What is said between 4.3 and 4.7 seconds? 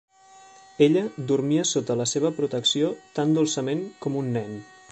nen.